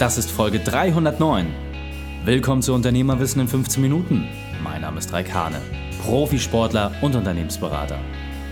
Das 0.00 0.16
ist 0.16 0.30
Folge 0.30 0.60
309. 0.60 1.46
Willkommen 2.24 2.62
zu 2.62 2.72
Unternehmerwissen 2.72 3.42
in 3.42 3.48
15 3.48 3.82
Minuten. 3.82 4.26
Mein 4.64 4.80
Name 4.80 4.98
ist 4.98 5.12
Raik 5.12 5.34
Hane, 5.34 5.60
Profisportler 6.02 6.90
und 7.02 7.14
Unternehmensberater. 7.14 7.98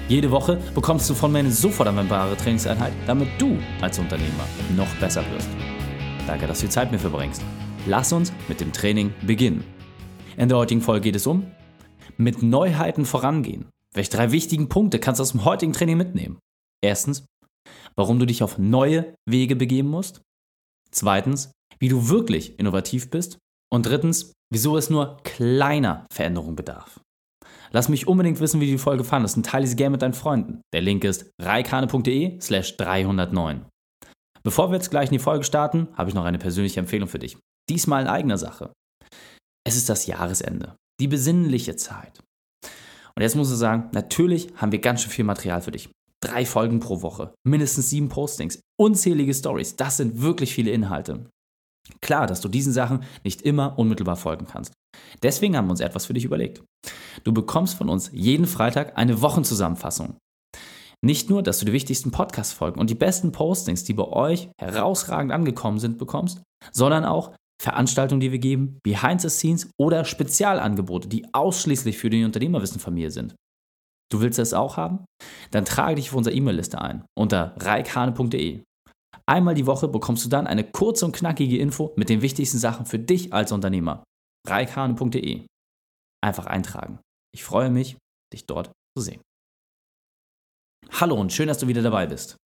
Jede 0.08 0.30
Woche 0.30 0.60
bekommst 0.74 1.08
du 1.08 1.14
von 1.14 1.32
mir 1.32 1.38
eine 1.38 1.50
sofort 1.50 1.88
anwendbare 1.88 2.36
Trainingseinheit, 2.36 2.92
damit 3.06 3.30
du 3.38 3.56
als 3.80 3.98
Unternehmer 3.98 4.44
noch 4.76 4.94
besser 4.96 5.24
wirst. 5.32 5.48
Danke, 6.26 6.46
dass 6.46 6.60
du 6.60 6.66
die 6.66 6.70
Zeit 6.70 6.92
mir 6.92 6.98
verbringst. 6.98 7.40
Lass 7.86 8.12
uns 8.12 8.30
mit 8.46 8.60
dem 8.60 8.70
Training 8.70 9.14
beginnen. 9.22 9.64
In 10.36 10.50
der 10.50 10.58
heutigen 10.58 10.82
Folge 10.82 11.04
geht 11.04 11.16
es 11.16 11.26
um 11.26 11.50
mit 12.18 12.42
Neuheiten 12.42 13.06
vorangehen. 13.06 13.70
Welche 13.94 14.10
drei 14.10 14.32
wichtigen 14.32 14.68
Punkte 14.68 14.98
kannst 14.98 15.18
du 15.18 15.22
aus 15.22 15.32
dem 15.32 15.46
heutigen 15.46 15.72
Training 15.72 15.96
mitnehmen? 15.96 16.40
Erstens, 16.82 17.24
warum 17.96 18.18
du 18.18 18.26
dich 18.26 18.42
auf 18.42 18.58
neue 18.58 19.14
Wege 19.24 19.56
begeben 19.56 19.88
musst. 19.88 20.20
Zweitens, 20.90 21.52
wie 21.78 21.88
du 21.88 22.08
wirklich 22.08 22.58
innovativ 22.58 23.10
bist. 23.10 23.38
Und 23.72 23.86
drittens, 23.86 24.32
wieso 24.52 24.76
es 24.76 24.90
nur 24.90 25.18
kleiner 25.24 26.06
Veränderungen 26.12 26.56
bedarf. 26.56 27.00
Lass 27.70 27.88
mich 27.88 28.08
unbedingt 28.08 28.40
wissen, 28.40 28.60
wie 28.60 28.66
du 28.66 28.72
die 28.72 28.78
Folge 28.78 29.04
fandest 29.04 29.36
und 29.36 29.44
teile 29.44 29.66
sie 29.66 29.76
gerne 29.76 29.92
mit 29.92 30.02
deinen 30.02 30.14
Freunden. 30.14 30.62
Der 30.72 30.80
Link 30.80 31.04
ist 31.04 31.30
reikane.de 31.40 32.40
slash 32.40 32.76
309. 32.78 33.66
Bevor 34.42 34.70
wir 34.70 34.76
jetzt 34.76 34.90
gleich 34.90 35.10
in 35.10 35.18
die 35.18 35.22
Folge 35.22 35.44
starten, 35.44 35.88
habe 35.94 36.08
ich 36.08 36.14
noch 36.14 36.24
eine 36.24 36.38
persönliche 36.38 36.80
Empfehlung 36.80 37.08
für 37.08 37.18
dich. 37.18 37.36
Diesmal 37.68 38.02
in 38.02 38.08
eigener 38.08 38.38
Sache. 38.38 38.72
Es 39.66 39.76
ist 39.76 39.90
das 39.90 40.06
Jahresende, 40.06 40.76
die 41.00 41.08
besinnliche 41.08 41.76
Zeit. 41.76 42.22
Und 43.14 43.22
jetzt 43.22 43.36
muss 43.36 43.50
ich 43.50 43.58
sagen, 43.58 43.90
natürlich 43.92 44.48
haben 44.56 44.72
wir 44.72 44.78
ganz 44.78 45.02
schön 45.02 45.10
viel 45.10 45.24
Material 45.24 45.60
für 45.60 45.72
dich. 45.72 45.90
Drei 46.20 46.44
Folgen 46.44 46.80
pro 46.80 47.02
Woche, 47.02 47.32
mindestens 47.46 47.90
sieben 47.90 48.08
Postings, 48.08 48.60
unzählige 48.76 49.32
Stories. 49.32 49.76
Das 49.76 49.96
sind 49.96 50.20
wirklich 50.20 50.52
viele 50.52 50.72
Inhalte. 50.72 51.30
Klar, 52.00 52.26
dass 52.26 52.40
du 52.40 52.48
diesen 52.48 52.72
Sachen 52.72 53.04
nicht 53.24 53.42
immer 53.42 53.78
unmittelbar 53.78 54.16
folgen 54.16 54.46
kannst. 54.46 54.72
Deswegen 55.22 55.56
haben 55.56 55.66
wir 55.66 55.72
uns 55.72 55.80
etwas 55.80 56.06
für 56.06 56.14
dich 56.14 56.24
überlegt. 56.24 56.62
Du 57.24 57.32
bekommst 57.32 57.76
von 57.76 57.88
uns 57.88 58.10
jeden 58.12 58.46
Freitag 58.46 58.98
eine 58.98 59.20
Wochenzusammenfassung. 59.20 60.16
Nicht 61.00 61.30
nur, 61.30 61.44
dass 61.44 61.60
du 61.60 61.66
die 61.66 61.72
wichtigsten 61.72 62.10
Podcast-Folgen 62.10 62.80
und 62.80 62.90
die 62.90 62.96
besten 62.96 63.30
Postings, 63.30 63.84
die 63.84 63.94
bei 63.94 64.04
euch 64.04 64.50
herausragend 64.60 65.30
angekommen 65.30 65.78
sind, 65.78 65.98
bekommst, 65.98 66.42
sondern 66.72 67.04
auch 67.04 67.32
Veranstaltungen, 67.62 68.20
die 68.20 68.32
wir 68.32 68.40
geben, 68.40 68.78
Behind 68.82 69.20
the 69.20 69.28
Scenes 69.28 69.70
oder 69.78 70.04
Spezialangebote, 70.04 71.08
die 71.08 71.32
ausschließlich 71.32 71.96
für 71.98 72.10
die 72.10 72.24
Unternehmerwissenfamilie 72.24 73.12
sind. 73.12 73.36
Du 74.10 74.20
willst 74.20 74.38
das 74.38 74.54
auch 74.54 74.76
haben? 74.76 75.04
Dann 75.50 75.64
trage 75.64 75.96
dich 75.96 76.10
auf 76.10 76.16
unsere 76.16 76.34
E-Mail-Liste 76.34 76.80
ein 76.80 77.04
unter 77.18 77.54
reikhane.de. 77.58 78.62
Einmal 79.26 79.54
die 79.54 79.66
Woche 79.66 79.88
bekommst 79.88 80.24
du 80.24 80.28
dann 80.30 80.46
eine 80.46 80.64
kurze 80.64 81.04
und 81.04 81.12
knackige 81.14 81.58
Info 81.58 81.92
mit 81.96 82.08
den 82.08 82.22
wichtigsten 82.22 82.58
Sachen 82.58 82.86
für 82.86 82.98
dich 82.98 83.32
als 83.32 83.52
Unternehmer. 83.52 84.04
reikhane.de. 84.46 85.46
Einfach 86.24 86.46
eintragen. 86.46 87.00
Ich 87.34 87.44
freue 87.44 87.70
mich, 87.70 87.98
dich 88.32 88.46
dort 88.46 88.72
zu 88.96 89.04
sehen. 89.04 89.20
Hallo 90.90 91.20
und 91.20 91.32
schön, 91.32 91.48
dass 91.48 91.58
du 91.58 91.68
wieder 91.68 91.82
dabei 91.82 92.06
bist. 92.06 92.36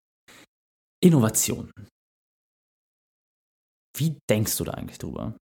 Innovation. 1.00 1.70
Wie 3.96 4.18
denkst 4.28 4.56
du 4.56 4.64
da 4.64 4.72
eigentlich 4.72 4.98
drüber? 4.98 5.36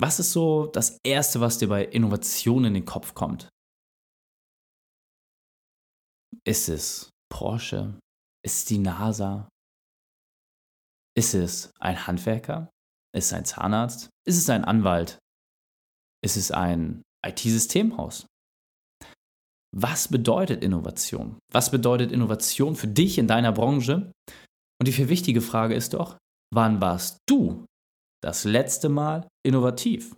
Was 0.00 0.20
ist 0.20 0.32
so 0.32 0.66
das 0.66 0.98
Erste, 1.04 1.40
was 1.40 1.58
dir 1.58 1.68
bei 1.68 1.84
Innovation 1.84 2.64
in 2.64 2.74
den 2.74 2.84
Kopf 2.84 3.14
kommt? 3.14 3.48
Ist 6.44 6.68
es 6.68 7.10
Porsche? 7.30 7.98
Ist 8.44 8.56
es 8.56 8.64
die 8.66 8.78
NASA? 8.78 9.48
Ist 11.16 11.34
es 11.34 11.72
ein 11.80 12.06
Handwerker? 12.06 12.70
Ist 13.14 13.26
es 13.26 13.32
ein 13.32 13.44
Zahnarzt? 13.44 14.10
Ist 14.26 14.38
es 14.38 14.48
ein 14.50 14.64
Anwalt? 14.64 15.18
Ist 16.24 16.36
es 16.36 16.50
ein 16.50 17.02
IT-Systemhaus? 17.26 18.26
Was 19.74 20.08
bedeutet 20.08 20.62
Innovation? 20.62 21.38
Was 21.52 21.70
bedeutet 21.70 22.12
Innovation 22.12 22.76
für 22.76 22.88
dich 22.88 23.18
in 23.18 23.26
deiner 23.26 23.52
Branche? 23.52 24.12
Und 24.80 24.86
die 24.86 24.92
viel 24.92 25.08
wichtige 25.08 25.40
Frage 25.40 25.74
ist 25.74 25.94
doch, 25.94 26.16
wann 26.54 26.80
warst 26.80 27.18
du 27.28 27.66
das 28.22 28.44
letzte 28.44 28.88
Mal 28.88 29.28
innovativ? 29.44 30.16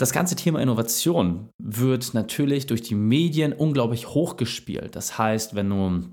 Das 0.00 0.12
ganze 0.12 0.36
Thema 0.36 0.62
Innovation 0.62 1.48
wird 1.60 2.14
natürlich 2.14 2.66
durch 2.66 2.82
die 2.82 2.94
Medien 2.94 3.52
unglaublich 3.52 4.06
hochgespielt. 4.08 4.94
Das 4.94 5.18
heißt, 5.18 5.56
wenn 5.56 5.70
du 5.70 6.04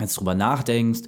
jetzt 0.00 0.18
drüber 0.18 0.34
nachdenkst, 0.34 1.02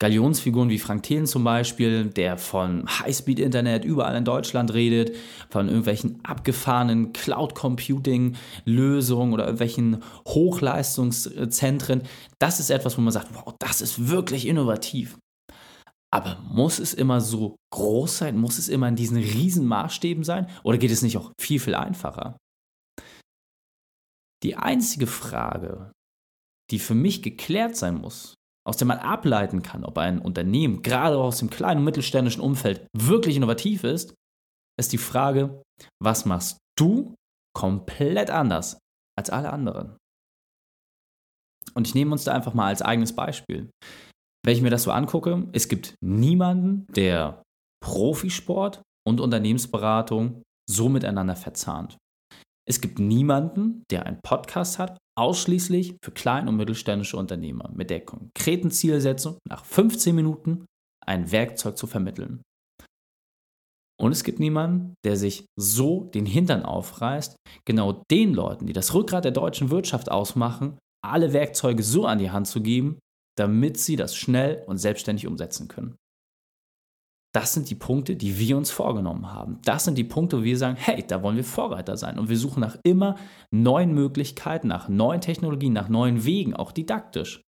Galionsfiguren 0.00 0.70
wie 0.70 0.78
Frank 0.78 1.02
Thelen 1.04 1.26
zum 1.26 1.44
Beispiel, 1.44 2.06
der 2.06 2.36
von 2.36 2.84
Highspeed-Internet 2.86 3.84
überall 3.84 4.16
in 4.16 4.24
Deutschland 4.24 4.74
redet, 4.74 5.14
von 5.50 5.68
irgendwelchen 5.68 6.18
abgefahrenen 6.24 7.12
Cloud-Computing-Lösungen 7.12 9.32
oder 9.32 9.44
irgendwelchen 9.44 10.02
Hochleistungszentren. 10.28 12.02
Das 12.38 12.60
ist 12.60 12.70
etwas, 12.70 12.98
wo 12.98 13.02
man 13.02 13.12
sagt, 13.12 13.28
wow, 13.34 13.54
das 13.58 13.80
ist 13.80 14.08
wirklich 14.08 14.46
innovativ. 14.46 15.16
Aber 16.14 16.38
muss 16.42 16.78
es 16.78 16.94
immer 16.94 17.20
so 17.20 17.56
groß 17.72 18.18
sein? 18.18 18.38
Muss 18.38 18.58
es 18.58 18.68
immer 18.68 18.86
in 18.86 18.94
diesen 18.94 19.16
riesen 19.16 19.66
Maßstäben 19.66 20.22
sein? 20.22 20.48
Oder 20.62 20.78
geht 20.78 20.92
es 20.92 21.02
nicht 21.02 21.16
auch 21.16 21.32
viel, 21.40 21.58
viel 21.58 21.74
einfacher? 21.74 22.36
Die 24.44 24.54
einzige 24.54 25.08
Frage, 25.08 25.90
die 26.70 26.78
für 26.78 26.94
mich 26.94 27.20
geklärt 27.22 27.74
sein 27.74 27.96
muss, 27.96 28.34
aus 28.64 28.76
der 28.76 28.86
man 28.86 28.98
ableiten 28.98 29.62
kann, 29.62 29.84
ob 29.84 29.98
ein 29.98 30.20
Unternehmen, 30.20 30.82
gerade 30.82 31.18
aus 31.18 31.38
dem 31.38 31.50
kleinen 31.50 31.78
und 31.78 31.84
mittelständischen 31.84 32.42
Umfeld, 32.42 32.86
wirklich 32.96 33.34
innovativ 33.34 33.82
ist, 33.82 34.14
ist 34.78 34.92
die 34.92 34.98
Frage, 34.98 35.64
was 36.00 36.26
machst 36.26 36.58
du 36.78 37.16
komplett 37.56 38.30
anders 38.30 38.78
als 39.18 39.30
alle 39.30 39.52
anderen? 39.52 39.96
Und 41.74 41.88
ich 41.88 41.94
nehme 41.96 42.12
uns 42.12 42.22
da 42.22 42.32
einfach 42.32 42.54
mal 42.54 42.68
als 42.68 42.82
eigenes 42.82 43.16
Beispiel. 43.16 43.68
Wenn 44.44 44.56
ich 44.56 44.62
mir 44.62 44.70
das 44.70 44.82
so 44.82 44.90
angucke, 44.90 45.48
es 45.52 45.68
gibt 45.68 45.94
niemanden, 46.02 46.86
der 46.94 47.42
Profisport 47.82 48.82
und 49.06 49.20
Unternehmensberatung 49.20 50.42
so 50.68 50.90
miteinander 50.90 51.34
verzahnt. 51.34 51.96
Es 52.68 52.80
gibt 52.80 52.98
niemanden, 52.98 53.84
der 53.90 54.06
einen 54.06 54.20
Podcast 54.22 54.78
hat, 54.78 54.98
ausschließlich 55.18 55.96
für 56.02 56.10
klein- 56.10 56.48
und 56.48 56.56
mittelständische 56.56 57.16
Unternehmer, 57.16 57.70
mit 57.74 57.88
der 57.88 58.04
konkreten 58.04 58.70
Zielsetzung, 58.70 59.38
nach 59.48 59.64
15 59.64 60.14
Minuten 60.14 60.66
ein 61.06 61.30
Werkzeug 61.32 61.78
zu 61.78 61.86
vermitteln. 61.86 62.42
Und 64.00 64.12
es 64.12 64.24
gibt 64.24 64.40
niemanden, 64.40 64.94
der 65.04 65.16
sich 65.16 65.46
so 65.58 66.04
den 66.04 66.26
Hintern 66.26 66.64
aufreißt, 66.64 67.36
genau 67.64 68.02
den 68.10 68.34
Leuten, 68.34 68.66
die 68.66 68.72
das 68.72 68.92
Rückgrat 68.92 69.24
der 69.24 69.32
deutschen 69.32 69.70
Wirtschaft 69.70 70.10
ausmachen, 70.10 70.78
alle 71.02 71.32
Werkzeuge 71.32 71.82
so 71.82 72.06
an 72.06 72.18
die 72.18 72.30
Hand 72.30 72.46
zu 72.46 72.60
geben, 72.60 72.98
damit 73.36 73.78
sie 73.78 73.96
das 73.96 74.16
schnell 74.16 74.62
und 74.66 74.78
selbstständig 74.78 75.26
umsetzen 75.26 75.68
können. 75.68 75.96
Das 77.34 77.52
sind 77.52 77.68
die 77.68 77.74
Punkte, 77.74 78.14
die 78.14 78.38
wir 78.38 78.56
uns 78.56 78.70
vorgenommen 78.70 79.32
haben. 79.32 79.60
Das 79.64 79.84
sind 79.84 79.98
die 79.98 80.04
Punkte, 80.04 80.38
wo 80.38 80.42
wir 80.44 80.56
sagen, 80.56 80.76
hey, 80.76 81.04
da 81.04 81.20
wollen 81.22 81.36
wir 81.36 81.42
Vorreiter 81.42 81.96
sein. 81.96 82.18
Und 82.20 82.28
wir 82.28 82.38
suchen 82.38 82.60
nach 82.60 82.78
immer 82.84 83.16
neuen 83.50 83.92
Möglichkeiten, 83.92 84.68
nach 84.68 84.88
neuen 84.88 85.20
Technologien, 85.20 85.72
nach 85.72 85.88
neuen 85.88 86.24
Wegen, 86.24 86.54
auch 86.54 86.70
didaktisch, 86.70 87.42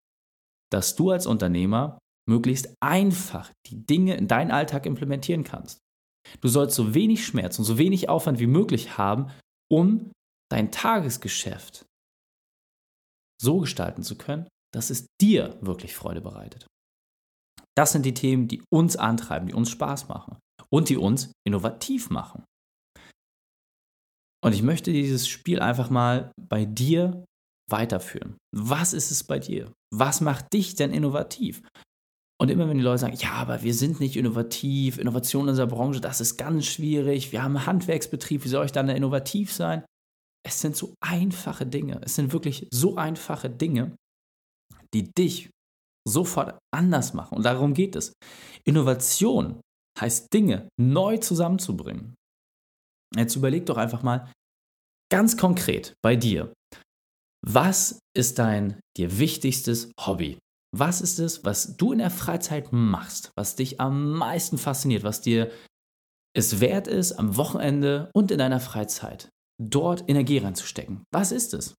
dass 0.72 0.96
du 0.96 1.10
als 1.10 1.26
Unternehmer 1.26 1.98
möglichst 2.26 2.74
einfach 2.80 3.52
die 3.66 3.84
Dinge 3.84 4.16
in 4.16 4.26
deinen 4.26 4.50
Alltag 4.50 4.86
implementieren 4.86 5.44
kannst. 5.44 5.80
Du 6.40 6.48
sollst 6.48 6.74
so 6.74 6.94
wenig 6.94 7.26
Schmerz 7.26 7.58
und 7.58 7.66
so 7.66 7.76
wenig 7.76 8.08
Aufwand 8.08 8.38
wie 8.38 8.46
möglich 8.46 8.96
haben, 8.96 9.30
um 9.70 10.12
dein 10.50 10.70
Tagesgeschäft 10.70 11.84
so 13.38 13.58
gestalten 13.58 14.02
zu 14.02 14.16
können, 14.16 14.48
dass 14.74 14.90
es 14.90 15.06
dir 15.20 15.56
wirklich 15.60 15.94
Freude 15.94 16.20
bereitet. 16.20 16.66
Das 17.76 17.92
sind 17.92 18.06
die 18.06 18.14
Themen, 18.14 18.48
die 18.48 18.62
uns 18.72 18.96
antreiben, 18.96 19.48
die 19.48 19.54
uns 19.54 19.70
Spaß 19.70 20.08
machen 20.08 20.38
und 20.70 20.88
die 20.88 20.96
uns 20.96 21.32
innovativ 21.46 22.10
machen. 22.10 22.44
Und 24.44 24.52
ich 24.52 24.62
möchte 24.62 24.92
dieses 24.92 25.26
Spiel 25.26 25.60
einfach 25.60 25.90
mal 25.90 26.30
bei 26.38 26.64
dir 26.64 27.24
weiterführen. 27.70 28.36
Was 28.54 28.92
ist 28.92 29.10
es 29.10 29.24
bei 29.24 29.38
dir? 29.38 29.72
Was 29.92 30.20
macht 30.20 30.52
dich 30.52 30.74
denn 30.74 30.92
innovativ? 30.92 31.62
Und 32.40 32.50
immer 32.50 32.68
wenn 32.68 32.76
die 32.76 32.84
Leute 32.84 32.98
sagen, 32.98 33.16
ja, 33.16 33.32
aber 33.32 33.62
wir 33.62 33.74
sind 33.74 34.00
nicht 34.00 34.16
innovativ, 34.16 34.98
Innovation 34.98 35.44
in 35.44 35.50
unserer 35.50 35.68
Branche, 35.68 36.00
das 36.00 36.20
ist 36.20 36.36
ganz 36.36 36.66
schwierig, 36.66 37.32
wir 37.32 37.42
haben 37.42 37.56
einen 37.56 37.66
Handwerksbetrieb, 37.66 38.44
wie 38.44 38.48
soll 38.48 38.66
ich 38.66 38.72
dann 38.72 38.88
innovativ 38.88 39.52
sein? 39.52 39.84
Es 40.46 40.60
sind 40.60 40.76
so 40.76 40.94
einfache 41.00 41.64
Dinge, 41.64 42.00
es 42.04 42.16
sind 42.16 42.32
wirklich 42.32 42.68
so 42.70 42.96
einfache 42.96 43.48
Dinge, 43.48 43.96
die 44.94 45.12
dich 45.12 45.50
sofort 46.06 46.58
anders 46.72 47.14
machen. 47.14 47.36
Und 47.36 47.44
darum 47.44 47.74
geht 47.74 47.96
es. 47.96 48.12
Innovation 48.64 49.60
heißt 50.00 50.32
Dinge 50.32 50.68
neu 50.80 51.18
zusammenzubringen. 51.18 52.14
Jetzt 53.16 53.36
überleg 53.36 53.66
doch 53.66 53.76
einfach 53.76 54.02
mal 54.02 54.32
ganz 55.10 55.36
konkret 55.36 55.94
bei 56.02 56.16
dir. 56.16 56.52
Was 57.46 57.98
ist 58.16 58.38
dein 58.38 58.80
dir 58.96 59.18
wichtigstes 59.18 59.92
Hobby? 60.00 60.38
Was 60.76 61.00
ist 61.00 61.20
es, 61.20 61.44
was 61.44 61.76
du 61.76 61.92
in 61.92 61.98
der 61.98 62.10
Freizeit 62.10 62.72
machst, 62.72 63.30
was 63.36 63.54
dich 63.54 63.80
am 63.80 64.12
meisten 64.12 64.58
fasziniert, 64.58 65.04
was 65.04 65.20
dir 65.20 65.52
es 66.34 66.60
wert 66.60 66.88
ist, 66.88 67.12
am 67.12 67.36
Wochenende 67.36 68.10
und 68.12 68.32
in 68.32 68.38
deiner 68.38 68.60
Freizeit 68.60 69.28
dort 69.62 70.08
Energie 70.08 70.38
reinzustecken? 70.38 71.04
Was 71.12 71.30
ist 71.30 71.54
es? 71.54 71.74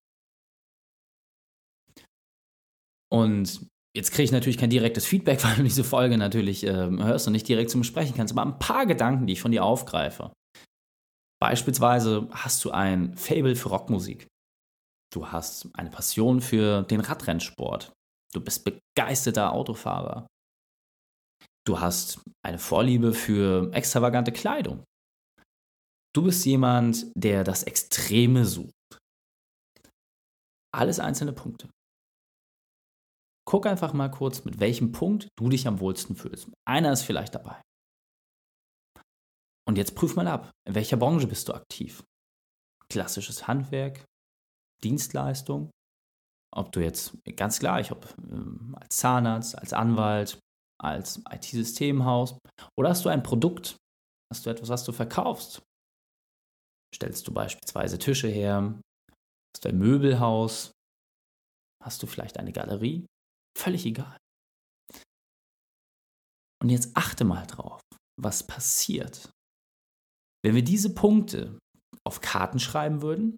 Und 3.15 3.65
jetzt 3.95 4.11
kriege 4.11 4.23
ich 4.23 4.31
natürlich 4.33 4.57
kein 4.57 4.69
direktes 4.69 5.05
Feedback, 5.05 5.41
weil 5.43 5.55
du 5.55 5.63
diese 5.63 5.85
Folge 5.85 6.17
natürlich 6.17 6.65
äh, 6.65 6.73
hörst 6.73 7.27
und 7.27 7.33
nicht 7.33 7.47
direkt 7.47 7.69
zum 7.69 7.85
Sprechen 7.85 8.15
kannst, 8.15 8.33
aber 8.33 8.45
ein 8.45 8.59
paar 8.59 8.85
Gedanken, 8.85 9.25
die 9.25 9.33
ich 9.33 9.41
von 9.41 9.51
dir 9.51 9.63
aufgreife. 9.63 10.33
Beispielsweise 11.41 12.27
hast 12.31 12.63
du 12.65 12.71
ein 12.71 13.15
Fable 13.15 13.55
für 13.55 13.69
Rockmusik. 13.69 14.27
Du 15.13 15.31
hast 15.31 15.69
eine 15.73 15.89
Passion 15.89 16.41
für 16.41 16.83
den 16.83 16.99
Radrennsport. 16.99 17.93
Du 18.33 18.41
bist 18.41 18.65
begeisterter 18.65 19.53
Autofahrer. 19.53 20.27
Du 21.65 21.79
hast 21.79 22.19
eine 22.45 22.59
Vorliebe 22.59 23.13
für 23.13 23.71
extravagante 23.73 24.33
Kleidung. 24.33 24.83
Du 26.13 26.23
bist 26.23 26.45
jemand, 26.45 27.07
der 27.15 27.43
das 27.43 27.63
Extreme 27.63 28.45
sucht. 28.45 28.71
Alles 30.73 30.99
einzelne 30.99 31.31
Punkte. 31.31 31.69
Guck 33.55 33.67
einfach 33.67 33.93
mal 33.93 34.11
kurz, 34.11 34.43
mit 34.43 34.59
welchem 34.59 34.91
Punkt 34.91 35.29
du 35.37 35.47
dich 35.47 35.65
am 35.65 35.79
wohlsten 35.79 36.17
fühlst. 36.17 36.51
Einer 36.67 36.91
ist 36.91 37.03
vielleicht 37.03 37.35
dabei. 37.35 37.61
Und 39.65 39.77
jetzt 39.77 39.95
prüf 39.95 40.17
mal 40.17 40.27
ab, 40.27 40.51
in 40.67 40.75
welcher 40.75 40.97
Branche 40.97 41.25
bist 41.25 41.47
du 41.47 41.53
aktiv? 41.53 42.03
Klassisches 42.89 43.47
Handwerk, 43.47 44.03
Dienstleistung, 44.83 45.71
ob 46.53 46.73
du 46.73 46.81
jetzt 46.81 47.17
ganz 47.37 47.59
gleich, 47.59 47.93
ob 47.93 48.13
ähm, 48.29 48.75
als 48.77 48.97
Zahnarzt, 48.97 49.57
als 49.57 49.71
Anwalt, 49.71 50.37
als 50.77 51.23
IT-Systemhaus 51.29 52.37
oder 52.77 52.89
hast 52.89 53.05
du 53.05 53.09
ein 53.09 53.23
Produkt, 53.23 53.77
hast 54.33 54.45
du 54.45 54.49
etwas, 54.49 54.67
was 54.67 54.83
du 54.83 54.91
verkaufst? 54.91 55.61
Stellst 56.93 57.25
du 57.25 57.33
beispielsweise 57.33 57.99
Tische 57.99 58.27
her? 58.27 58.81
Hast 59.55 59.63
du 59.63 59.69
ein 59.69 59.77
Möbelhaus? 59.77 60.73
Hast 61.81 62.03
du 62.03 62.07
vielleicht 62.07 62.37
eine 62.37 62.51
Galerie? 62.51 63.05
Völlig 63.57 63.85
egal. 63.85 64.17
Und 66.61 66.69
jetzt 66.69 66.95
achte 66.95 67.25
mal 67.25 67.45
drauf, 67.45 67.81
was 68.19 68.47
passiert, 68.47 69.31
wenn 70.43 70.55
wir 70.55 70.63
diese 70.63 70.93
Punkte 70.93 71.59
auf 72.05 72.21
Karten 72.21 72.59
schreiben 72.59 73.01
würden, 73.01 73.37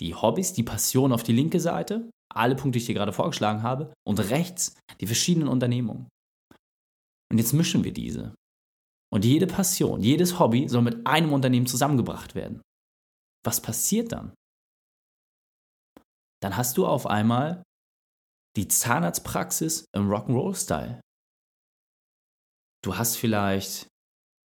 die 0.00 0.14
Hobbys, 0.14 0.52
die 0.52 0.62
Passion 0.62 1.12
auf 1.12 1.22
die 1.22 1.32
linke 1.32 1.60
Seite, 1.60 2.10
alle 2.32 2.54
Punkte, 2.54 2.72
die 2.72 2.78
ich 2.78 2.86
dir 2.86 2.94
gerade 2.94 3.12
vorgeschlagen 3.12 3.62
habe, 3.62 3.92
und 4.06 4.20
rechts 4.20 4.78
die 5.00 5.06
verschiedenen 5.06 5.48
Unternehmungen. 5.48 6.08
Und 7.30 7.38
jetzt 7.38 7.52
mischen 7.52 7.84
wir 7.84 7.92
diese. 7.92 8.34
Und 9.12 9.24
jede 9.24 9.46
Passion, 9.46 10.02
jedes 10.02 10.38
Hobby 10.38 10.68
soll 10.68 10.82
mit 10.82 11.06
einem 11.06 11.32
Unternehmen 11.32 11.66
zusammengebracht 11.66 12.34
werden. 12.34 12.62
Was 13.44 13.60
passiert 13.60 14.12
dann? 14.12 14.34
Dann 16.40 16.56
hast 16.56 16.76
du 16.76 16.86
auf 16.86 17.06
einmal 17.06 17.62
die 18.58 18.66
Zahnarztpraxis 18.66 19.86
im 19.92 20.10
Rock'n'Roll-Style. 20.10 21.00
Du 22.82 22.96
hast 22.98 23.16
vielleicht 23.16 23.86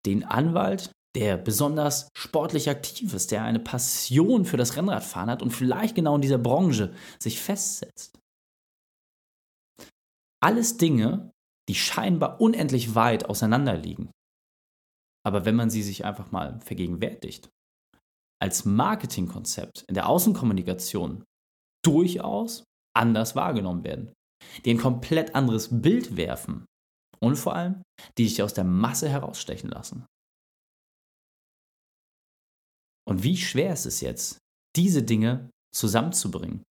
den 0.05 0.23
Anwalt, 0.23 0.91
der 1.15 1.35
besonders 1.35 2.09
sportlich 2.15 2.69
aktiv 2.69 3.13
ist, 3.15 3.31
der 3.31 3.43
eine 3.43 3.59
Passion 3.59 4.45
für 4.45 4.57
das 4.57 4.75
Rennradfahren 4.75 5.31
hat 5.31 5.41
und 5.41 5.49
vielleicht 5.49 5.95
genau 5.95 6.15
in 6.15 6.21
dieser 6.21 6.37
Branche 6.37 6.93
sich 7.19 7.41
festsetzt. 7.41 8.19
Alles 10.43 10.77
Dinge, 10.77 11.31
die 11.67 11.75
scheinbar 11.75 12.39
unendlich 12.39 12.93
weit 12.93 13.25
auseinander 13.25 13.75
liegen. 13.75 14.11
Aber 15.25 15.45
wenn 15.45 15.55
man 15.55 15.71
sie 15.71 15.81
sich 15.81 16.05
einfach 16.05 16.31
mal 16.31 16.59
vergegenwärtigt, 16.59 17.49
als 18.39 18.65
Marketingkonzept 18.65 19.85
in 19.87 19.95
der 19.95 20.07
Außenkommunikation 20.07 21.23
durchaus 21.83 22.65
anders 22.95 23.35
wahrgenommen 23.35 23.83
werden, 23.83 24.13
die 24.65 24.71
ein 24.71 24.77
komplett 24.77 25.35
anderes 25.35 25.81
Bild 25.81 26.15
werfen 26.17 26.65
und 27.19 27.35
vor 27.35 27.55
allem, 27.55 27.83
die 28.17 28.27
sich 28.27 28.41
aus 28.41 28.53
der 28.53 28.63
Masse 28.63 29.09
herausstechen 29.09 29.69
lassen. 29.69 30.05
Und 33.07 33.23
wie 33.23 33.37
schwer 33.37 33.73
ist 33.73 33.85
es 33.85 34.01
jetzt, 34.01 34.37
diese 34.75 35.03
Dinge 35.03 35.49
zusammenzubringen? 35.75 36.63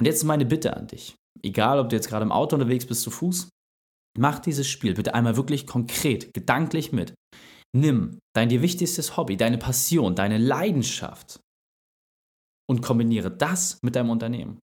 Und 0.00 0.06
jetzt 0.06 0.24
meine 0.24 0.46
Bitte 0.46 0.76
an 0.76 0.86
dich. 0.86 1.14
Egal, 1.42 1.78
ob 1.78 1.88
du 1.88 1.96
jetzt 1.96 2.08
gerade 2.08 2.24
im 2.24 2.32
Auto 2.32 2.56
unterwegs 2.56 2.86
bist 2.86 3.02
zu 3.02 3.10
Fuß, 3.10 3.48
mach 4.18 4.38
dieses 4.38 4.68
Spiel 4.68 4.94
bitte 4.94 5.14
einmal 5.14 5.36
wirklich 5.36 5.66
konkret, 5.66 6.34
gedanklich 6.34 6.92
mit. 6.92 7.14
Nimm 7.74 8.18
dein 8.34 8.48
dir 8.48 8.62
wichtigstes 8.62 9.16
Hobby, 9.16 9.36
deine 9.36 9.58
Passion, 9.58 10.14
deine 10.14 10.38
Leidenschaft 10.38 11.40
und 12.72 12.80
kombiniere 12.80 13.30
das 13.30 13.78
mit 13.82 13.94
deinem 13.94 14.10
Unternehmen. 14.10 14.58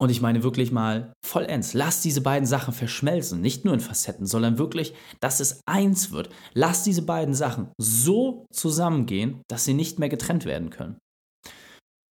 Und 0.00 0.10
ich 0.10 0.20
meine 0.20 0.42
wirklich 0.42 0.72
mal 0.72 1.14
vollends. 1.24 1.72
Lass 1.72 2.02
diese 2.02 2.20
beiden 2.20 2.46
Sachen 2.46 2.74
verschmelzen. 2.74 3.40
Nicht 3.40 3.64
nur 3.64 3.72
in 3.74 3.80
Facetten, 3.80 4.26
sondern 4.26 4.58
wirklich, 4.58 4.92
dass 5.20 5.38
es 5.40 5.60
eins 5.66 6.10
wird. 6.10 6.30
Lass 6.52 6.82
diese 6.82 7.02
beiden 7.02 7.32
Sachen 7.32 7.72
so 7.80 8.44
zusammengehen, 8.52 9.40
dass 9.48 9.64
sie 9.64 9.72
nicht 9.72 10.00
mehr 10.00 10.08
getrennt 10.08 10.44
werden 10.44 10.70
können. 10.70 10.98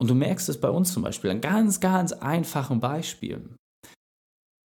Und 0.00 0.08
du 0.08 0.14
merkst 0.14 0.49
es 0.49 0.61
bei 0.61 0.70
uns 0.70 0.93
zum 0.93 1.02
Beispiel, 1.02 1.31
ein 1.31 1.40
ganz, 1.40 1.81
ganz 1.81 2.12
einfachen 2.12 2.81
Beispiel. 2.81 3.55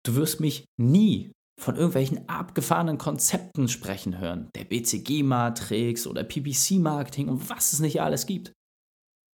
Du 0.06 0.16
wirst 0.16 0.40
mich 0.40 0.66
nie 0.80 1.32
von 1.60 1.78
irgendwelchen 1.78 2.28
abgefahrenen 2.28 2.98
Konzepten 2.98 3.70
sprechen 3.70 4.20
hören. 4.20 4.50
Der 4.56 4.66
BCG-Matrix 4.66 6.06
oder 6.06 6.24
PPC-Marketing 6.26 7.30
und 7.30 7.50
was 7.50 7.74
es 7.74 7.80
nicht 7.80 8.02
alles 8.02 8.26
gibt. 8.26 8.52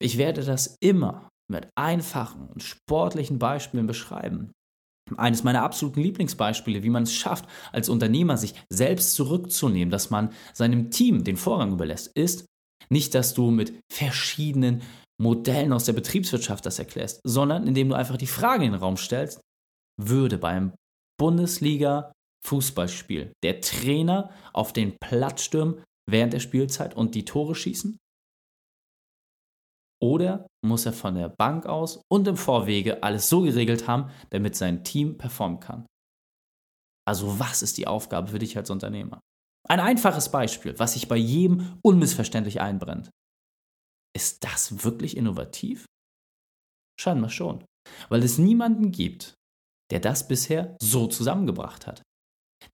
Ich 0.02 0.18
werde 0.18 0.44
das 0.44 0.76
immer 0.82 1.30
mit 1.48 1.70
einfachen 1.78 2.48
und 2.48 2.64
sportlichen 2.64 3.38
Beispielen 3.38 3.86
beschreiben. 3.86 4.52
Eines 5.16 5.44
meiner 5.44 5.62
absoluten 5.62 6.02
Lieblingsbeispiele, 6.02 6.82
wie 6.84 6.90
man 6.90 7.04
es 7.04 7.14
schafft, 7.14 7.46
als 7.72 7.88
Unternehmer 7.90 8.38
sich 8.38 8.56
selbst 8.70 9.14
zurückzunehmen, 9.14 9.92
dass 9.92 10.10
man 10.10 10.34
seinem 10.54 10.90
Team 10.90 11.24
den 11.24 11.38
Vorrang 11.38 11.74
überlässt, 11.74 12.10
ist 12.16 12.48
nicht, 12.90 13.14
dass 13.14 13.36
du 13.36 13.52
mit 13.52 13.80
verschiedenen 13.92 14.82
Modellen 15.22 15.74
aus 15.74 15.86
der 15.86 15.94
Betriebswirtschaft 15.94 16.66
das 16.66 16.80
erklärst, 16.80 17.22
sondern 17.24 17.68
indem 17.68 17.90
du 17.90 17.96
einfach 17.96 18.18
die 18.18 18.26
Frage 18.26 18.66
in 18.66 18.72
den 18.72 18.82
Raum 18.82 18.98
stellst, 18.98 19.40
würde 20.02 20.40
beim 20.40 20.74
Bundesliga-Fußballspiel 21.20 23.34
der 23.44 23.62
Trainer 23.62 24.32
auf 24.54 24.74
den 24.74 24.98
Platz 25.00 25.44
stürmen 25.44 25.84
während 26.10 26.34
der 26.34 26.40
Spielzeit 26.40 26.96
und 26.96 27.14
die 27.14 27.26
Tore 27.26 27.54
schießen? 27.54 28.00
Oder 30.02 30.48
muss 30.66 30.86
er 30.86 30.94
von 30.94 31.16
der 31.16 31.30
Bank 31.30 31.66
aus 31.66 32.02
und 32.12 32.28
im 32.28 32.38
Vorwege 32.38 33.04
alles 33.04 33.30
so 33.30 33.42
geregelt 33.42 33.88
haben, 33.88 34.12
damit 34.32 34.56
sein 34.56 34.84
Team 34.84 35.18
performen 35.18 35.60
kann? 35.60 35.86
Also 37.08 37.40
was 37.40 37.62
ist 37.62 37.78
die 37.78 37.88
Aufgabe 37.88 38.30
für 38.30 38.40
dich 38.40 38.58
als 38.58 38.70
Unternehmer? 38.70 39.20
Ein 39.68 39.80
einfaches 39.80 40.32
Beispiel, 40.32 40.78
was 40.80 40.94
sich 40.94 41.08
bei 41.08 41.18
jedem 41.18 41.78
unmissverständlich 41.84 42.62
einbrennt. 42.62 43.10
Ist 44.16 44.44
das 44.44 44.84
wirklich 44.84 45.16
innovativ? 45.16 45.86
Scheinbar 47.00 47.30
schon, 47.30 47.64
weil 48.10 48.24
es 48.24 48.38
niemanden 48.38 48.92
gibt, 48.92 49.36
der 49.92 50.00
das 50.00 50.28
bisher 50.28 50.76
so 50.82 51.08
zusammengebracht 51.08 51.86
hat. 51.86 52.02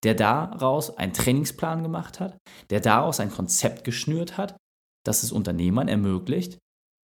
Der 0.03 0.15
daraus 0.15 0.97
einen 0.97 1.13
Trainingsplan 1.13 1.83
gemacht 1.83 2.19
hat, 2.19 2.37
der 2.69 2.79
daraus 2.79 3.19
ein 3.19 3.31
Konzept 3.31 3.83
geschnürt 3.83 4.37
hat, 4.37 4.57
das 5.05 5.23
es 5.23 5.31
Unternehmern 5.31 5.87
ermöglicht, 5.87 6.57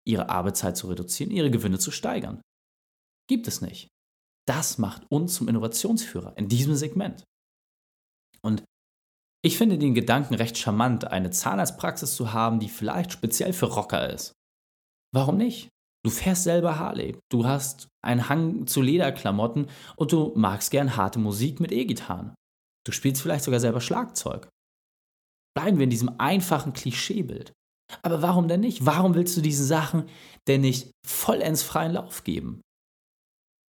ihre 0.07 0.29
Arbeitszeit 0.29 0.77
zu 0.77 0.88
reduzieren, 0.88 1.31
ihre 1.31 1.51
Gewinne 1.51 1.79
zu 1.79 1.91
steigern. 1.91 2.41
Gibt 3.29 3.48
es 3.48 3.62
nicht. 3.62 3.88
Das 4.48 4.77
macht 4.77 5.10
uns 5.10 5.36
zum 5.36 5.48
Innovationsführer 5.48 6.38
in 6.38 6.50
diesem 6.50 6.75
Segment. 6.75 7.24
Und 8.41 8.63
ich 9.45 9.57
finde 9.57 9.77
den 9.77 9.93
Gedanken 9.93 10.36
recht 10.36 10.57
charmant, 10.57 11.05
eine 11.05 11.31
Zahnarztpraxis 11.31 12.15
zu 12.15 12.33
haben, 12.33 12.60
die 12.60 12.69
vielleicht 12.69 13.12
speziell 13.12 13.53
für 13.53 13.67
Rocker 13.67 14.10
ist. 14.10 14.33
Warum 15.13 15.38
nicht? 15.38 15.69
Du 16.05 16.12
fährst 16.12 16.43
selber 16.43 16.79
Harley, 16.79 17.17
du 17.31 17.45
hast 17.45 17.88
einen 18.03 18.27
Hang 18.27 18.67
zu 18.67 18.81
Lederklamotten 18.81 19.69
und 19.95 20.12
du 20.12 20.33
magst 20.36 20.72
gern 20.72 20.98
harte 20.98 21.19
Musik 21.19 21.62
mit 21.62 21.72
E-Gitarren. 21.72 22.36
Du 22.86 22.91
spielst 22.91 23.22
vielleicht 23.22 23.45
sogar 23.45 23.62
selber 23.62 23.79
Schlagzeug. 23.79 24.50
Bleiben 25.55 25.77
wir 25.77 25.86
in 25.86 25.89
diesem 25.89 26.19
einfachen 26.19 26.74
Klischeebild. 26.74 27.53
Aber 28.02 28.22
warum 28.22 28.48
denn 28.48 28.62
nicht? 28.62 28.86
Warum 28.86 29.16
willst 29.16 29.38
du 29.38 29.42
diesen 29.42 29.66
Sachen 29.66 30.10
denn 30.48 30.62
nicht 30.62 30.92
vollends 31.06 31.63
freien 31.63 31.94
Lauf 31.94 32.24
geben? 32.24 32.62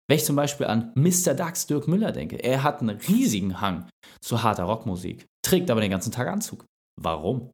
Wenn 0.10 0.17
ich 0.17 0.25
zum 0.25 0.36
Beispiel 0.36 0.67
an 0.67 0.91
Mr. 0.96 1.34
Dax 1.34 1.65
Dirk 1.65 1.88
Müller 1.88 2.12
denke, 2.12 2.38
er 2.38 2.63
hat 2.63 2.82
einen 2.82 2.98
riesigen 2.98 3.62
Hang 3.62 3.88
zu 4.22 4.43
harter 4.43 4.65
Rockmusik, 4.65 5.25
trägt 5.46 5.72
aber 5.72 5.82
den 5.82 5.91
ganzen 5.91 6.12
Tag 6.12 6.27
Anzug. 6.27 6.65
Warum? 7.01 7.51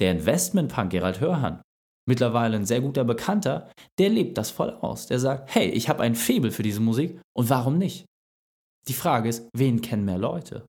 Der 0.00 0.12
Investmentpunk 0.12 0.90
Gerald 0.90 1.20
Hörhan 1.20 1.62
mittlerweile 2.08 2.56
ein 2.56 2.66
sehr 2.66 2.80
guter 2.80 3.04
Bekannter, 3.04 3.70
der 3.98 4.08
lebt 4.08 4.38
das 4.38 4.50
voll 4.50 4.70
aus. 4.70 5.06
Der 5.06 5.20
sagt, 5.20 5.54
hey, 5.54 5.68
ich 5.68 5.88
habe 5.88 6.02
ein 6.02 6.14
Faible 6.14 6.50
für 6.50 6.62
diese 6.62 6.80
Musik 6.80 7.20
und 7.36 7.50
warum 7.50 7.78
nicht? 7.78 8.06
Die 8.88 8.94
Frage 8.94 9.28
ist, 9.28 9.48
wen 9.54 9.82
kennen 9.82 10.06
mehr 10.06 10.18
Leute? 10.18 10.66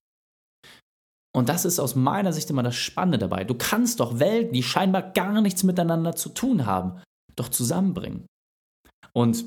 Und 1.40 1.48
das 1.48 1.64
ist 1.64 1.80
aus 1.80 1.96
meiner 1.96 2.34
Sicht 2.34 2.50
immer 2.50 2.64
das 2.64 2.76
Spannende 2.76 3.18
dabei. 3.18 3.46
Du 3.46 3.56
kannst 3.56 4.02
doch 4.02 4.20
Welten, 4.20 4.52
die 4.52 4.62
scheinbar 4.62 5.02
gar 5.02 5.40
nichts 5.40 5.64
miteinander 5.64 6.14
zu 6.14 6.28
tun 6.28 6.66
haben, 6.66 7.02
doch 7.38 7.48
zusammenbringen. 7.48 8.26
Und 9.14 9.46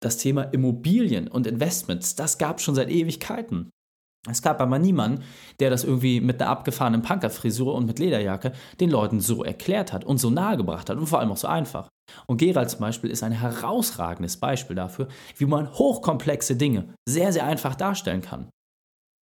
das 0.00 0.16
Thema 0.16 0.42
Immobilien 0.42 1.26
und 1.26 1.48
Investments, 1.48 2.14
das 2.14 2.38
gab 2.38 2.58
es 2.58 2.62
schon 2.62 2.76
seit 2.76 2.88
Ewigkeiten. 2.88 3.70
Es 4.30 4.42
gab 4.42 4.60
aber 4.60 4.78
niemanden, 4.78 5.24
der 5.58 5.70
das 5.70 5.82
irgendwie 5.82 6.20
mit 6.20 6.40
einer 6.40 6.52
abgefahrenen 6.52 7.02
Punkerfrisur 7.02 7.74
und 7.74 7.86
mit 7.86 7.98
Lederjacke 7.98 8.52
den 8.78 8.90
Leuten 8.90 9.18
so 9.18 9.42
erklärt 9.42 9.92
hat 9.92 10.04
und 10.04 10.18
so 10.18 10.30
nahegebracht 10.30 10.88
hat 10.88 10.98
und 10.98 11.08
vor 11.08 11.18
allem 11.18 11.32
auch 11.32 11.36
so 11.36 11.48
einfach. 11.48 11.88
Und 12.28 12.36
Gerald 12.36 12.70
zum 12.70 12.78
Beispiel 12.78 13.10
ist 13.10 13.24
ein 13.24 13.32
herausragendes 13.32 14.36
Beispiel 14.36 14.76
dafür, 14.76 15.08
wie 15.36 15.46
man 15.46 15.72
hochkomplexe 15.72 16.54
Dinge 16.54 16.94
sehr, 17.08 17.32
sehr 17.32 17.44
einfach 17.44 17.74
darstellen 17.74 18.22
kann. 18.22 18.50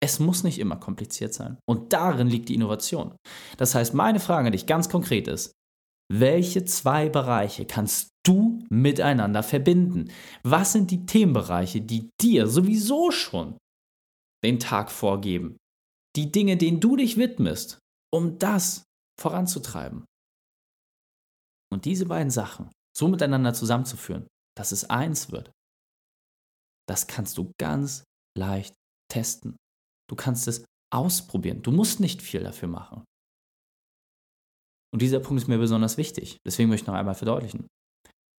Es 0.02 0.18
muss 0.18 0.42
nicht 0.42 0.58
immer 0.58 0.76
kompliziert 0.76 1.32
sein. 1.32 1.58
Und 1.68 1.92
darin 1.92 2.26
liegt 2.26 2.48
die 2.48 2.54
Innovation. 2.54 3.14
Das 3.56 3.74
heißt, 3.74 3.94
meine 3.94 4.20
Frage 4.20 4.46
an 4.46 4.52
dich 4.52 4.66
ganz 4.66 4.88
konkret 4.88 5.28
ist, 5.28 5.52
welche 6.10 6.64
zwei 6.64 7.08
Bereiche 7.08 7.64
kannst 7.66 8.08
du 8.26 8.64
miteinander 8.68 9.42
verbinden? 9.42 10.10
Was 10.42 10.72
sind 10.72 10.90
die 10.90 11.06
Themenbereiche, 11.06 11.80
die 11.80 12.10
dir 12.20 12.48
sowieso 12.48 13.10
schon 13.10 13.56
den 14.44 14.58
Tag 14.58 14.90
vorgeben. 14.90 15.56
Die 16.16 16.30
Dinge, 16.30 16.56
denen 16.56 16.80
du 16.80 16.96
dich 16.96 17.16
widmest, 17.16 17.78
um 18.12 18.38
das 18.38 18.84
voranzutreiben. 19.20 20.04
Und 21.72 21.84
diese 21.84 22.06
beiden 22.06 22.30
Sachen 22.30 22.70
so 22.96 23.08
miteinander 23.08 23.54
zusammenzuführen, 23.54 24.26
dass 24.56 24.72
es 24.72 24.90
eins 24.90 25.32
wird, 25.32 25.50
das 26.86 27.06
kannst 27.06 27.38
du 27.38 27.52
ganz 27.58 28.04
leicht 28.36 28.74
testen. 29.10 29.56
Du 30.12 30.16
kannst 30.16 30.46
es 30.46 30.62
ausprobieren. 30.92 31.62
Du 31.62 31.70
musst 31.70 31.98
nicht 31.98 32.20
viel 32.20 32.42
dafür 32.42 32.68
machen. 32.68 33.02
Und 34.92 35.00
dieser 35.00 35.20
Punkt 35.20 35.40
ist 35.40 35.48
mir 35.48 35.56
besonders 35.56 35.96
wichtig. 35.96 36.36
Deswegen 36.46 36.68
möchte 36.68 36.84
ich 36.84 36.86
noch 36.88 36.96
einmal 36.96 37.14
verdeutlichen. 37.14 37.66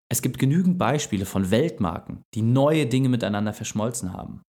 Es 0.08 0.22
gibt 0.22 0.38
genügend 0.38 0.78
Beispiele 0.78 1.26
von 1.26 1.50
Weltmarken, 1.50 2.22
die 2.36 2.44
neue 2.44 2.86
Dinge 2.86 3.10
miteinander 3.10 3.54
verschmolzen 3.54 4.14
haben. 4.14 4.44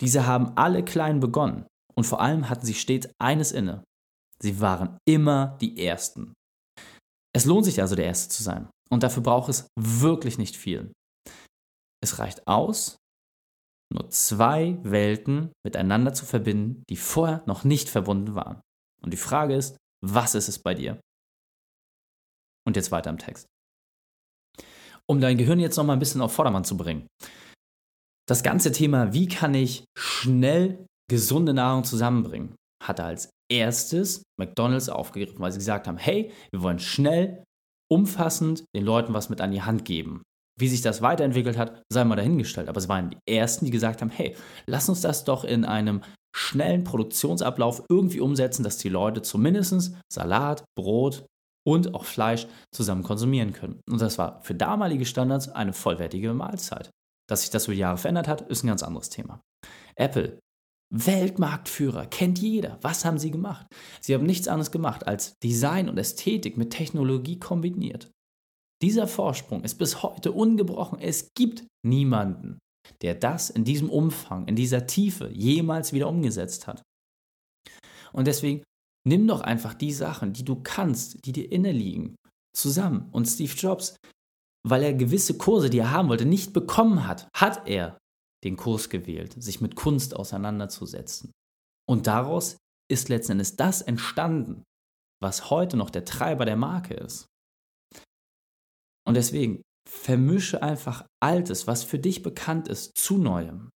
Diese 0.00 0.26
haben 0.26 0.56
alle 0.56 0.84
klein 0.84 1.20
begonnen 1.20 1.64
und 1.94 2.08
vor 2.08 2.20
allem 2.20 2.48
hatten 2.48 2.66
sie 2.66 2.74
stets 2.74 3.08
eines 3.20 3.52
inne. 3.52 3.84
Sie 4.40 4.60
waren 4.60 4.98
immer 5.08 5.56
die 5.60 5.86
Ersten. 5.86 6.32
Es 7.32 7.44
lohnt 7.44 7.66
sich 7.66 7.80
also, 7.80 7.94
der 7.94 8.06
Erste 8.06 8.34
zu 8.34 8.42
sein. 8.42 8.68
Und 8.90 9.04
dafür 9.04 9.22
braucht 9.22 9.48
es 9.48 9.68
wirklich 9.78 10.38
nicht 10.38 10.56
viel. 10.56 10.90
Es 12.02 12.18
reicht 12.18 12.48
aus, 12.48 12.96
nur 13.92 14.10
zwei 14.10 14.78
Welten 14.82 15.52
miteinander 15.64 16.12
zu 16.14 16.24
verbinden, 16.24 16.82
die 16.88 16.96
vorher 16.96 17.42
noch 17.46 17.64
nicht 17.64 17.88
verbunden 17.88 18.34
waren. 18.34 18.60
Und 19.02 19.12
die 19.12 19.18
Frage 19.18 19.54
ist, 19.54 19.76
was 20.04 20.34
ist 20.34 20.48
es 20.48 20.58
bei 20.58 20.74
dir? 20.74 21.00
Und 22.66 22.76
jetzt 22.76 22.92
weiter 22.92 23.10
im 23.10 23.18
Text. 23.18 23.46
Um 25.08 25.20
dein 25.20 25.36
Gehirn 25.36 25.58
jetzt 25.58 25.76
noch 25.76 25.84
mal 25.84 25.94
ein 25.94 25.98
bisschen 25.98 26.20
auf 26.20 26.32
Vordermann 26.32 26.64
zu 26.64 26.76
bringen 26.76 27.06
das 28.28 28.42
ganze 28.42 28.72
Thema, 28.72 29.12
wie 29.12 29.28
kann 29.28 29.54
ich 29.54 29.84
schnell 29.96 30.86
gesunde 31.10 31.54
Nahrung 31.54 31.84
zusammenbringen, 31.84 32.54
hat 32.82 33.00
als 33.00 33.30
erstes 33.50 34.22
McDonald's 34.38 34.88
aufgegriffen, 34.88 35.40
weil 35.40 35.52
sie 35.52 35.58
gesagt 35.58 35.86
haben, 35.86 35.98
hey, 35.98 36.32
wir 36.50 36.62
wollen 36.62 36.78
schnell, 36.78 37.44
umfassend 37.90 38.64
den 38.74 38.84
Leuten 38.84 39.12
was 39.12 39.28
mit 39.28 39.40
an 39.40 39.50
die 39.50 39.62
Hand 39.62 39.84
geben. 39.84 40.22
Wie 40.58 40.68
sich 40.68 40.82
das 40.82 41.02
weiterentwickelt 41.02 41.56
hat, 41.56 41.82
sei 41.90 42.04
mal 42.04 42.16
dahingestellt. 42.16 42.68
Aber 42.68 42.78
es 42.78 42.88
waren 42.88 43.10
die 43.10 43.18
Ersten, 43.26 43.64
die 43.64 43.70
gesagt 43.70 44.00
haben, 44.00 44.10
hey, 44.10 44.36
lass 44.66 44.88
uns 44.88 45.00
das 45.00 45.24
doch 45.24 45.44
in 45.44 45.64
einem 45.64 46.02
schnellen 46.34 46.84
Produktionsablauf 46.84 47.84
irgendwie 47.88 48.20
umsetzen, 48.20 48.62
dass 48.62 48.78
die 48.78 48.88
Leute 48.88 49.22
zumindest 49.22 49.94
Salat, 50.12 50.64
Brot 50.76 51.26
und 51.66 51.94
auch 51.94 52.04
Fleisch 52.04 52.46
zusammen 52.74 53.02
konsumieren 53.02 53.52
können. 53.52 53.80
Und 53.88 54.00
das 54.00 54.18
war 54.18 54.42
für 54.42 54.54
damalige 54.54 55.06
Standards 55.06 55.48
eine 55.48 55.72
vollwertige 55.72 56.32
Mahlzeit. 56.34 56.90
Dass 57.28 57.42
sich 57.42 57.50
das 57.50 57.66
über 57.66 57.74
Jahre 57.74 57.98
verändert 57.98 58.28
hat, 58.28 58.42
ist 58.42 58.64
ein 58.64 58.68
ganz 58.68 58.82
anderes 58.82 59.08
Thema. 59.08 59.40
Apple, 59.94 60.38
Weltmarktführer, 60.92 62.06
kennt 62.06 62.38
jeder. 62.38 62.78
Was 62.82 63.04
haben 63.04 63.18
sie 63.18 63.30
gemacht? 63.30 63.66
Sie 64.00 64.14
haben 64.14 64.26
nichts 64.26 64.48
anderes 64.48 64.70
gemacht 64.70 65.06
als 65.06 65.38
Design 65.42 65.88
und 65.88 65.98
Ästhetik 65.98 66.56
mit 66.56 66.70
Technologie 66.70 67.38
kombiniert. 67.38 68.10
Dieser 68.82 69.06
Vorsprung 69.06 69.62
ist 69.64 69.76
bis 69.76 70.02
heute 70.02 70.32
ungebrochen. 70.32 70.98
Es 70.98 71.30
gibt 71.34 71.64
niemanden, 71.86 72.58
der 73.00 73.14
das 73.14 73.48
in 73.48 73.64
diesem 73.64 73.88
Umfang, 73.88 74.48
in 74.48 74.56
dieser 74.56 74.86
Tiefe 74.86 75.30
jemals 75.30 75.92
wieder 75.92 76.08
umgesetzt 76.08 76.66
hat. 76.66 76.82
Und 78.12 78.26
deswegen 78.26 78.62
nimm 79.06 79.26
doch 79.26 79.40
einfach 79.40 79.74
die 79.74 79.92
Sachen, 79.92 80.32
die 80.32 80.44
du 80.44 80.56
kannst, 80.62 81.24
die 81.24 81.32
dir 81.32 81.50
inne 81.50 81.72
liegen, 81.72 82.16
zusammen. 82.54 83.08
Und 83.12 83.26
Steve 83.26 83.54
Jobs 83.54 83.96
weil 84.64 84.82
er 84.82 84.94
gewisse 84.94 85.36
Kurse, 85.36 85.70
die 85.70 85.78
er 85.78 85.90
haben 85.90 86.08
wollte, 86.08 86.24
nicht 86.24 86.52
bekommen 86.52 87.06
hat, 87.06 87.28
hat 87.36 87.68
er 87.68 87.98
den 88.44 88.56
Kurs 88.56 88.90
gewählt, 88.90 89.34
sich 89.42 89.60
mit 89.60 89.76
Kunst 89.76 90.14
auseinanderzusetzen. 90.16 91.32
Und 91.88 92.06
daraus 92.06 92.56
ist 92.90 93.08
letzten 93.08 93.32
Endes 93.32 93.56
das 93.56 93.82
entstanden, 93.82 94.62
was 95.20 95.50
heute 95.50 95.76
noch 95.76 95.90
der 95.90 96.04
Treiber 96.04 96.44
der 96.44 96.56
Marke 96.56 96.94
ist. 96.94 97.26
Und 99.06 99.16
deswegen 99.16 99.62
vermische 99.88 100.62
einfach 100.62 101.04
Altes, 101.22 101.66
was 101.66 101.84
für 101.84 101.98
dich 101.98 102.22
bekannt 102.22 102.68
ist, 102.68 102.96
zu 102.96 103.18
Neuem. 103.18 103.70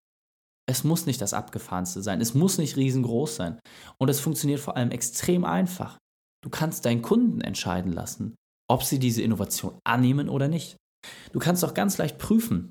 Es 0.68 0.82
muss 0.82 1.06
nicht 1.06 1.20
das 1.20 1.34
Abgefahrenste 1.34 2.02
sein, 2.02 2.20
es 2.20 2.34
muss 2.34 2.58
nicht 2.58 2.76
riesengroß 2.76 3.36
sein. 3.36 3.60
Und 3.98 4.08
es 4.08 4.20
funktioniert 4.20 4.60
vor 4.60 4.76
allem 4.76 4.90
extrem 4.90 5.44
einfach. 5.44 5.98
Du 6.42 6.50
kannst 6.50 6.84
deinen 6.84 7.02
Kunden 7.02 7.40
entscheiden 7.40 7.92
lassen, 7.92 8.34
ob 8.68 8.82
sie 8.82 8.98
diese 8.98 9.22
Innovation 9.22 9.78
annehmen 9.84 10.28
oder 10.28 10.48
nicht. 10.48 10.76
Du 11.32 11.38
kannst 11.38 11.64
auch 11.64 11.74
ganz 11.74 11.98
leicht 11.98 12.18
prüfen, 12.18 12.70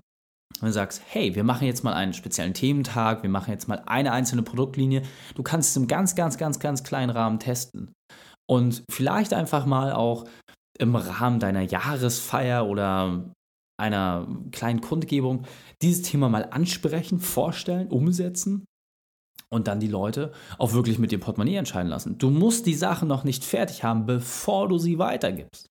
wenn 0.60 0.68
du 0.68 0.74
sagst, 0.74 1.02
hey, 1.08 1.36
wir 1.36 1.44
machen 1.44 1.68
jetzt 1.68 1.84
mal 1.84 1.94
einen 1.94 2.14
speziellen 2.14 2.54
Thementag, 2.54 3.24
wir 3.24 3.30
machen 3.30 3.52
jetzt 3.52 3.68
mal 3.68 3.82
eine 3.86 4.12
einzelne 4.12 4.44
Produktlinie. 4.44 5.02
Du 5.36 5.44
kannst 5.44 5.72
es 5.72 5.78
im 5.78 5.88
ganz, 5.88 6.16
ganz, 6.16 6.38
ganz, 6.38 6.60
ganz 6.60 6.84
kleinen 6.84 7.10
Rahmen 7.10 7.40
testen. 7.40 7.94
Und 8.48 8.84
vielleicht 8.90 9.34
einfach 9.34 9.66
mal 9.66 9.92
auch 9.92 10.26
im 10.78 10.96
Rahmen 10.96 11.40
deiner 11.40 11.62
Jahresfeier 11.62 12.68
oder 12.68 13.34
einer 13.78 14.28
kleinen 14.52 14.82
Kundgebung 14.82 15.46
dieses 15.82 16.04
Thema 16.04 16.30
mal 16.30 16.46
ansprechen, 16.52 17.20
vorstellen, 17.20 17.90
umsetzen 17.90 18.66
und 19.50 19.68
dann 19.68 19.80
die 19.80 19.88
Leute 19.88 20.32
auch 20.58 20.74
wirklich 20.74 21.00
mit 21.00 21.12
dem 21.12 21.20
Portemonnaie 21.20 21.56
entscheiden 21.56 21.90
lassen. 21.90 22.18
Du 22.18 22.30
musst 22.30 22.66
die 22.66 22.74
Sachen 22.74 23.08
noch 23.08 23.24
nicht 23.24 23.44
fertig 23.44 23.84
haben, 23.84 24.06
bevor 24.06 24.68
du 24.68 24.78
sie 24.78 24.98
weitergibst. 24.98 25.68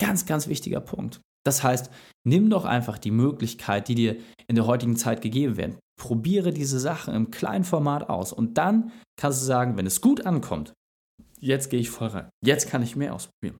Ganz, 0.00 0.26
ganz 0.26 0.48
wichtiger 0.48 0.80
Punkt. 0.80 1.20
Das 1.44 1.62
heißt, 1.62 1.90
nimm 2.26 2.50
doch 2.50 2.64
einfach 2.64 2.98
die 2.98 3.10
Möglichkeit, 3.10 3.88
die 3.88 3.94
dir 3.94 4.16
in 4.46 4.56
der 4.56 4.66
heutigen 4.66 4.96
Zeit 4.96 5.22
gegeben 5.22 5.56
werden. 5.56 5.78
Probiere 5.98 6.52
diese 6.52 6.78
Sachen 6.80 7.14
im 7.14 7.30
kleinen 7.30 7.64
Format 7.64 8.08
aus 8.08 8.32
und 8.32 8.58
dann 8.58 8.92
kannst 9.18 9.42
du 9.42 9.46
sagen, 9.46 9.76
wenn 9.76 9.86
es 9.86 10.00
gut 10.00 10.26
ankommt, 10.26 10.74
jetzt 11.38 11.70
gehe 11.70 11.80
ich 11.80 11.90
voll 11.90 12.08
rein. 12.08 12.28
Jetzt 12.44 12.68
kann 12.68 12.82
ich 12.82 12.96
mehr 12.96 13.14
ausprobieren. 13.14 13.58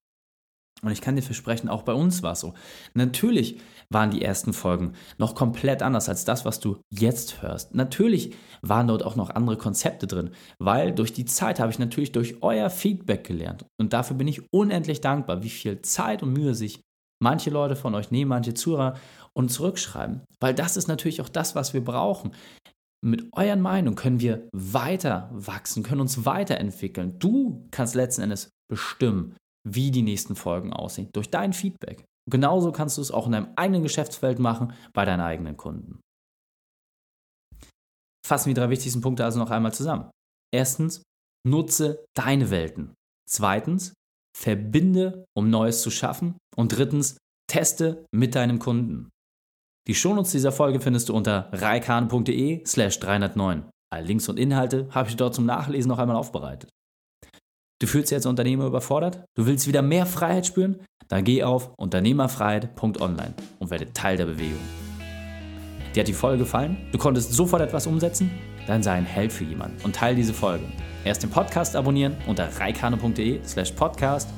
Und 0.82 0.92
ich 0.92 1.00
kann 1.00 1.16
dir 1.16 1.22
versprechen, 1.22 1.68
auch 1.68 1.82
bei 1.82 1.92
uns 1.92 2.22
war 2.22 2.32
es 2.32 2.40
so. 2.40 2.54
Natürlich 2.94 3.60
waren 3.90 4.10
die 4.10 4.22
ersten 4.22 4.52
Folgen 4.52 4.94
noch 5.18 5.34
komplett 5.34 5.82
anders 5.82 6.08
als 6.08 6.24
das, 6.24 6.44
was 6.44 6.60
du 6.60 6.78
jetzt 6.90 7.42
hörst. 7.42 7.74
Natürlich 7.74 8.34
waren 8.62 8.86
dort 8.86 9.04
auch 9.04 9.16
noch 9.16 9.30
andere 9.30 9.56
Konzepte 9.56 10.06
drin, 10.06 10.30
weil 10.58 10.92
durch 10.92 11.12
die 11.12 11.24
Zeit 11.24 11.60
habe 11.60 11.70
ich 11.70 11.78
natürlich 11.78 12.12
durch 12.12 12.42
euer 12.42 12.70
Feedback 12.70 13.24
gelernt. 13.24 13.66
Und 13.78 13.92
dafür 13.92 14.16
bin 14.16 14.28
ich 14.28 14.42
unendlich 14.52 15.00
dankbar, 15.00 15.42
wie 15.42 15.50
viel 15.50 15.82
Zeit 15.82 16.22
und 16.22 16.32
Mühe 16.32 16.54
sich 16.54 16.80
manche 17.22 17.50
Leute 17.50 17.76
von 17.76 17.94
euch 17.94 18.10
nehmen, 18.10 18.30
manche 18.30 18.54
Zuhörer 18.54 18.94
und 19.34 19.50
zurückschreiben. 19.50 20.22
Weil 20.40 20.54
das 20.54 20.76
ist 20.76 20.88
natürlich 20.88 21.20
auch 21.20 21.28
das, 21.28 21.54
was 21.54 21.74
wir 21.74 21.84
brauchen. 21.84 22.32
Mit 23.02 23.28
euren 23.32 23.60
Meinungen 23.60 23.96
können 23.96 24.20
wir 24.20 24.48
weiter 24.52 25.30
wachsen, 25.32 25.82
können 25.82 26.02
uns 26.02 26.26
weiterentwickeln. 26.26 27.18
Du 27.18 27.66
kannst 27.70 27.94
letzten 27.94 28.22
Endes 28.22 28.50
bestimmen, 28.68 29.36
wie 29.68 29.90
die 29.90 30.02
nächsten 30.02 30.36
Folgen 30.36 30.72
aussehen, 30.72 31.10
durch 31.12 31.30
dein 31.30 31.52
Feedback. 31.52 32.04
genauso 32.30 32.70
kannst 32.70 32.96
du 32.96 33.02
es 33.02 33.10
auch 33.10 33.26
in 33.26 33.32
deinem 33.32 33.52
eigenen 33.56 33.82
Geschäftsfeld 33.82 34.38
machen, 34.38 34.72
bei 34.92 35.04
deinen 35.04 35.20
eigenen 35.20 35.56
Kunden. 35.56 36.00
Fassen 38.24 38.46
wir 38.46 38.54
die 38.54 38.60
drei 38.60 38.70
wichtigsten 38.70 39.00
Punkte 39.00 39.24
also 39.24 39.40
noch 39.40 39.50
einmal 39.50 39.74
zusammen. 39.74 40.10
Erstens, 40.54 41.02
nutze 41.44 42.04
deine 42.14 42.50
Welten. 42.50 42.94
Zweitens, 43.28 43.94
verbinde, 44.36 45.24
um 45.36 45.50
Neues 45.50 45.82
zu 45.82 45.90
schaffen. 45.90 46.36
Und 46.56 46.76
drittens, 46.76 47.18
teste 47.50 48.06
mit 48.14 48.34
deinem 48.34 48.60
Kunden. 48.60 49.10
Die 49.88 49.94
Shownotes 49.94 50.30
dieser 50.30 50.52
Folge 50.52 50.80
findest 50.80 51.08
du 51.08 51.14
unter 51.16 51.48
reikan.de 51.52 52.64
slash 52.64 53.00
309. 53.00 53.68
Alle 53.92 54.06
Links 54.06 54.28
und 54.28 54.38
Inhalte 54.38 54.88
habe 54.92 55.08
ich 55.08 55.16
dort 55.16 55.34
zum 55.34 55.46
Nachlesen 55.46 55.88
noch 55.88 55.98
einmal 55.98 56.16
aufbereitet. 56.16 56.70
Du 57.80 57.86
fühlst 57.86 58.10
dich 58.10 58.16
als 58.16 58.26
Unternehmer 58.26 58.66
überfordert? 58.66 59.24
Du 59.34 59.46
willst 59.46 59.66
wieder 59.66 59.80
mehr 59.80 60.04
Freiheit 60.04 60.46
spüren? 60.46 60.80
Dann 61.08 61.24
geh 61.24 61.42
auf 61.42 61.70
unternehmerfreiheit.online 61.78 63.32
und 63.58 63.70
werde 63.70 63.90
Teil 63.94 64.18
der 64.18 64.26
Bewegung. 64.26 64.60
Dir 65.94 66.00
hat 66.00 66.08
die 66.08 66.12
Folge 66.12 66.40
gefallen? 66.40 66.76
Du 66.92 66.98
konntest 66.98 67.32
sofort 67.32 67.62
etwas 67.62 67.86
umsetzen? 67.86 68.30
Dann 68.66 68.82
sei 68.82 68.92
ein 68.92 69.06
Held 69.06 69.32
für 69.32 69.44
jemanden 69.44 69.82
und 69.82 69.96
teile 69.96 70.14
diese 70.14 70.34
Folge. 70.34 70.64
Erst 71.06 71.22
den 71.22 71.30
Podcast 71.30 71.74
abonnieren 71.74 72.16
unter 72.26 72.50
reikane.de 72.60 73.40
slash 73.46 73.72
podcast 73.72 74.28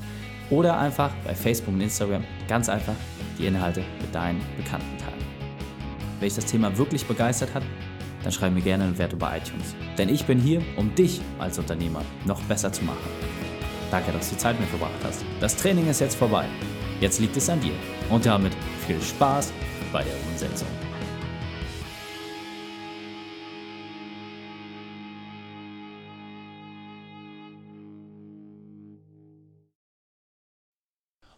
oder 0.48 0.78
einfach 0.78 1.10
bei 1.24 1.34
Facebook 1.34 1.74
und 1.74 1.80
Instagram 1.80 2.22
ganz 2.46 2.68
einfach 2.68 2.94
die 3.40 3.46
Inhalte 3.46 3.82
mit 4.00 4.14
deinen 4.14 4.40
Bekannten 4.56 4.96
teilen. 4.98 5.26
Dich 6.20 6.36
das 6.36 6.46
Thema 6.46 6.78
wirklich 6.78 7.04
begeistert 7.06 7.52
hat, 7.54 7.64
dann 8.22 8.32
schreib 8.32 8.52
mir 8.52 8.62
gerne 8.62 8.84
einen 8.84 8.98
Wert 8.98 9.12
über 9.12 9.36
iTunes. 9.36 9.74
Denn 9.98 10.08
ich 10.08 10.24
bin 10.24 10.38
hier, 10.38 10.62
um 10.76 10.94
dich 10.94 11.20
als 11.38 11.58
Unternehmer 11.58 12.02
noch 12.24 12.40
besser 12.42 12.72
zu 12.72 12.84
machen. 12.84 12.98
Danke, 13.90 14.12
dass 14.12 14.30
du 14.30 14.36
Zeit 14.36 14.58
mit 14.58 14.68
verbracht 14.68 14.92
hast. 15.04 15.24
Das 15.40 15.56
Training 15.56 15.88
ist 15.88 16.00
jetzt 16.00 16.16
vorbei. 16.16 16.46
Jetzt 17.00 17.20
liegt 17.20 17.36
es 17.36 17.48
an 17.50 17.60
dir. 17.60 17.74
Und 18.10 18.24
damit 18.24 18.52
viel 18.86 19.00
Spaß 19.00 19.52
bei 19.92 20.02
der 20.02 20.14
Umsetzung. 20.30 20.68